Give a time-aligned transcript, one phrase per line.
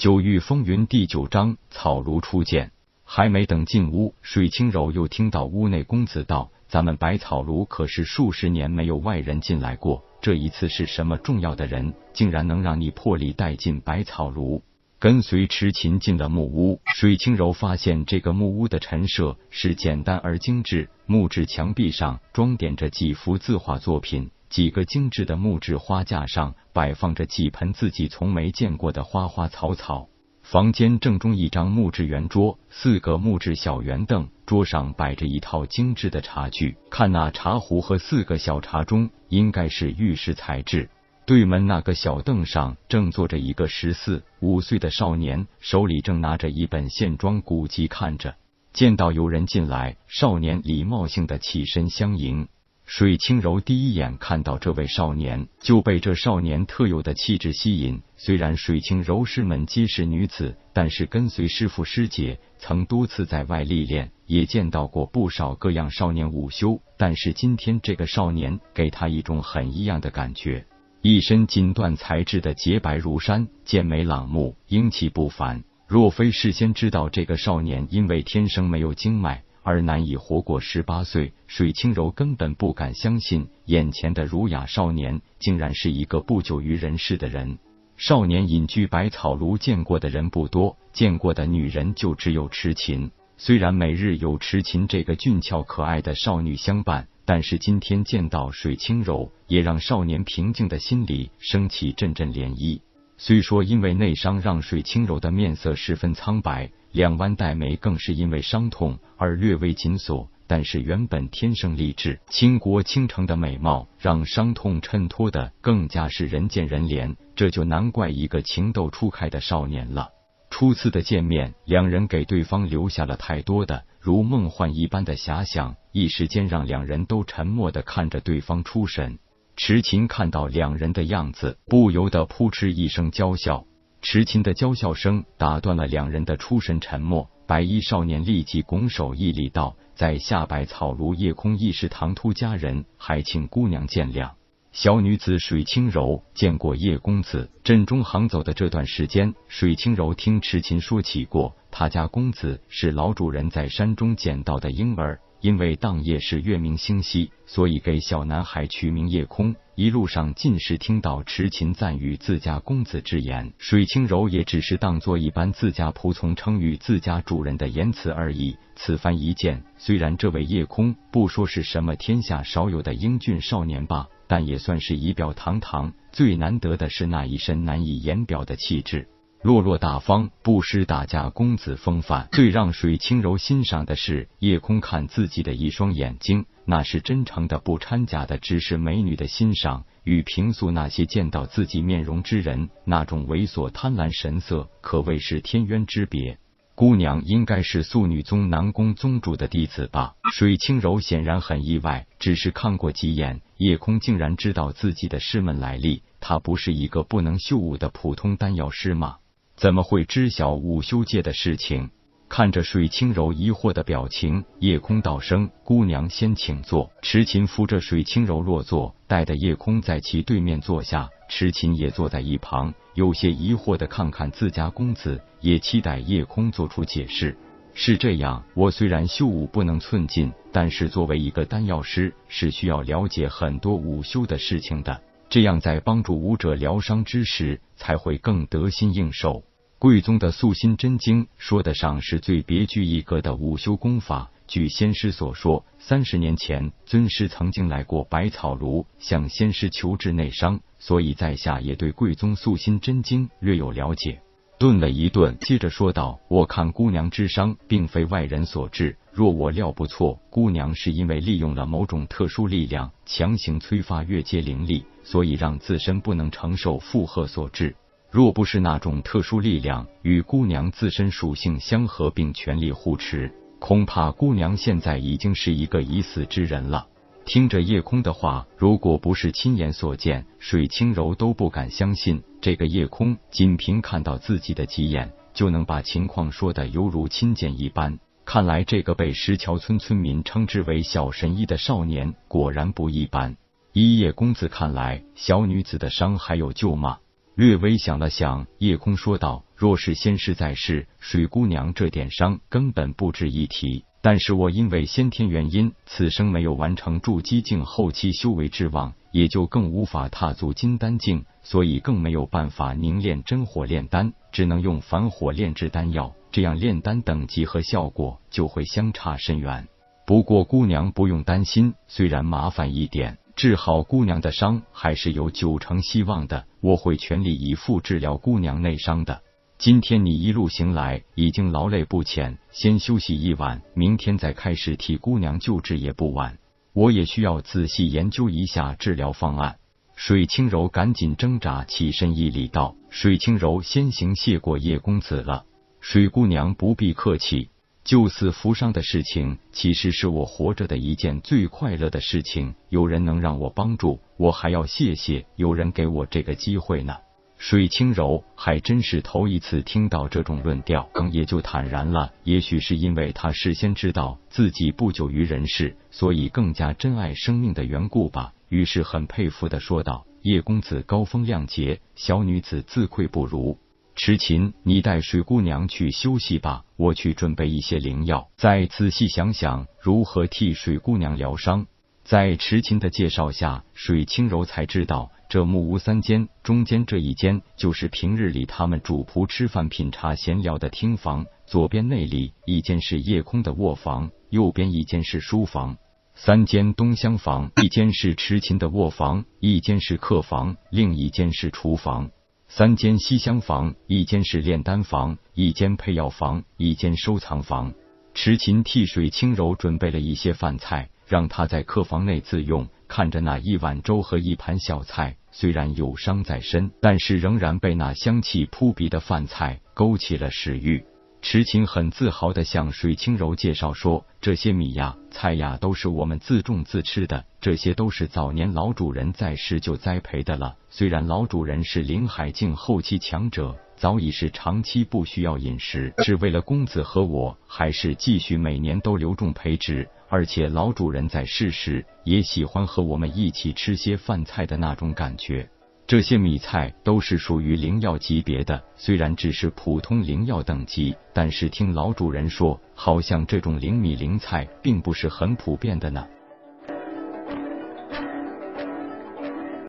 [0.00, 2.72] 九域风云第九章草庐初见。
[3.04, 14.62] 还没等进屋，水清柔又听到屋内公子道：“咱们百草庐可是数十年没有外人进来过，这一次是什么重要的人，竟然能让你破例带进百草庐？”
[14.98, 30.08] 跟随池琴进了木屋，水清柔发现这个木屋的陈设是简单而精致，木质墙壁上装点着几幅字画作品，几个精致的木质花架上摆放着几盆自己从没见过的花花草草。
[30.42, 36.76] 房间正中一张木质圆桌，四个木质小圆凳，桌上摆着一套精致的茶具。
[36.90, 40.90] 看那茶壶和四个小茶盅，应该是玉石材质。
[41.24, 48.34] 对门那个小凳上正坐着一个十四五岁的少年，手里正拿着一本线装古籍看着。
[48.72, 52.48] 见到有人进来，少年礼貌性的起身相迎。
[52.92, 58.02] 水清柔第一眼看到这位少年，就被这少年特有的气质吸引。
[58.16, 66.80] 虽然水清柔师门皆是女子，但是跟随师傅师姐，曾多次在外历练，也见到过不少各样少年午休。
[66.98, 70.66] 但是今天这个少年给他一种很异样的感觉，
[71.00, 75.62] 一身锦缎材质的洁白如山，剑眉朗目，英气不凡。
[75.86, 79.44] 若非事先知道这个少年因为天生没有经脉。
[79.62, 87.58] 而难以活过十八岁，水清柔根本不敢相信眼前的儒雅少年竟然是一个不久于人世的人。
[87.96, 93.10] 少年隐居百草庐，见过的人不多，见过的女人就只有痴琴。
[93.36, 102.80] 虽然每日有痴琴这个俊俏可爱的少女相伴，但是今天见到水清柔，也让少年平静的心里升起阵阵涟漪。
[103.18, 106.70] 虽说因为内伤让水清柔的面色十分苍白。
[106.92, 117.14] 两弯黛眉更是因为伤痛而略微紧锁，但是原本天生丽质、倾国倾城的美貌，让伤痛衬托的更加是人见人怜。
[117.36, 120.08] 这就难怪一个情窦初开的少年了。
[120.50, 129.18] 初次的见面，两人给对方留下了太多的如梦幻一般的遐想，一时间让两人都沉默的看着对方出神。
[129.56, 133.64] 池琴看到两人的样子，不由得扑哧一声娇笑。
[134.02, 137.28] 池琴的娇笑声打断了两人的出神沉默。
[137.46, 144.30] 白衣少年立即拱手一礼道：“在下百草庐夜空一时唐突佳人，还请姑娘见谅。”
[144.72, 147.50] 小女子水清柔见过叶公子。
[147.64, 155.18] 镇中行走的这段时间，水清柔听池琴说起过，他家公子是老主人在山中捡到的婴儿。
[155.40, 159.54] 因为当夜是月明星稀，所以给小男孩取名夜空。
[159.74, 168.54] 一路上尽是听到痴琴赞誉自家公子之言，水清柔也只是当做一般自家仆从称誉自家主人的言辞而已。
[168.76, 175.92] 此番一见，虽然这位夜空不说是什么天下少有的英俊少年吧，但也算是仪表堂堂。
[176.12, 179.08] 最难得的是那一身难以言表的气质。
[179.42, 182.28] 落落大方，不失大家公子风范。
[182.30, 196.38] 最让水清柔欣赏的是夜空看自己的一双眼睛，那是真诚的，不掺假的，只是美女的欣赏，与平素那些见到自己面容之人那种猥琐贪婪神色，可谓是天渊之别。
[196.74, 200.16] 姑娘应该是素女宗南宫宗主的弟子吧？
[200.32, 206.02] 水清柔显然很意外，只是看过几眼，夜空竟然知道自己的师门来历。
[206.20, 209.16] 他不是一个不能秀武的普通丹药师吗？
[209.60, 211.90] 怎么会知晓午休界的事情？
[212.30, 221.10] 看着水清柔疑惑的表情，夜空道声：“姑娘先请坐。”池琴扶着水清柔落座，带的夜空在其对面坐下。
[221.28, 227.36] 池琴也坐在一旁，有些疑惑的看看自家公子，也期待夜空做出解释。
[227.74, 239.44] 是这样，我虽然修武不能寸进，但是作为一个丹药师，是需要了解很多午休的事情的，这样在帮助武者疗伤之时，才会更得心应手。
[239.80, 244.30] 贵宗的素心真经说得上是最别具一格的武修功法。
[244.46, 254.20] 据仙师所说，三十年前尊师曾经来过百草庐，向仙师求治内伤，所以在下也对贵宗素心真经略有了解。
[254.58, 258.98] 顿了一顿，接着说道：“我看姑娘之伤，并非外人所致。
[259.10, 267.74] 若我料不错，姑娘是因为利用了某种特殊力量，强行催发越阶灵力，所以让自身不能承受负荷所致。”
[268.10, 276.88] 若不是那种特殊力量与姑娘自身属性相合，并全力护持，恐怕姑娘现在已经是一个已死之人了。
[277.24, 287.96] 听着夜空的话，如果不是亲眼所见，水清柔都不敢相信，这个夜空仅凭看到自己的几眼，就能把情况说的犹如亲见一般。
[288.24, 293.36] 看来这个被石桥村村民称之为小神医的少年，果然不一般。
[293.72, 296.98] 一叶公子，看来小女子的伤还有救吗？
[297.36, 303.84] 略微想了想，夜空说道：“若是先师在世，水姑娘这点伤根本不值一提。
[304.02, 316.14] 但是我因为先天原因，此生没有完成筑基境后期修为之望，也就更无法踏足金丹境，所以更没有办法凝练真火炼丹，只能用凡火炼制丹药。
[316.32, 319.66] 这样炼丹等级和效果就会相差甚远。
[320.06, 326.44] 不过姑娘不用担心，虽然麻烦一点，治好姑娘的伤还是有九成希望的。
[326.60, 329.22] 我会全力以赴治疗姑娘内伤的。
[329.56, 336.36] 今天你一路行来已经劳累不浅，先休息一晚，明天再开始替姑娘救治也不晚。
[336.74, 339.56] 我也需要仔细研究一下治疗方案。
[339.96, 345.46] 水清柔赶紧挣扎起身，一礼道：“水清柔先行谢过叶公子了。”
[345.80, 347.48] 水姑娘不必客气。
[347.82, 352.54] 救死扶伤的事情，其实是我活着的一件最快乐的事情。
[352.68, 356.94] 有人能让我帮助，我还要谢谢有人给我这个机会呢。
[357.38, 362.12] 水清柔还真是头一次听到这种论调，更也就坦然了。
[362.22, 368.34] 也许是因为他事先知道自己不久于人世，所以更加珍爱生命的缘故吧。
[368.50, 373.56] 于是很佩服的说道：“叶公子高风亮节，小女子自愧不如。
[374.02, 381.66] 池琴，你带水姑娘去休息吧，我去准备一些灵药，再仔细想想如何替水姑娘疗伤。”
[382.02, 385.10] 在池琴的介绍下，水清柔才知道。
[385.28, 391.26] 这木屋三间，中间这一间就是平日里他们主仆吃饭、品茶、闲聊的厅房。
[391.46, 395.76] 左边内里一间是夜空的卧房，右边一间是书房。
[396.14, 402.10] 三间东厢房，一间是痴琴的卧房，一间是客房，另一间是厨房。
[402.52, 407.72] 三间西厢房，一间是炼丹房，一间配药房，一间收藏房。
[408.12, 412.68] 池琴替水清柔准备了一些饭菜，让他在客房内自用。
[412.88, 415.16] 看着那一碗粥和一盘小菜。
[415.30, 420.82] 虽然有伤在身，但是仍然被那香气扑鼻的饭菜勾起了食欲。
[421.22, 430.56] 痴情很自豪的向水清柔介绍说：“这些米呀、菜呀，都是我们自种自吃的，这些都是早年老主人在世就栽培的了。
[430.70, 445.48] 虽然老主人是灵海境后期强者，早已是长期不需要饮食，是为了公子和我，还是继续每年都留种培植。”而且老主人在世时也喜欢和我们一起吃些饭菜的那种感觉。
[445.90, 456.06] 这些米菜都是属于灵药级别的，虽然只是普通灵药等级，但是听老主人说，好像这种灵米灵菜并不是很普遍的呢。